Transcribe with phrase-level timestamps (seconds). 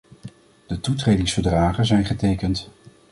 [0.67, 2.69] De toetredingsverdragen zijn getekend.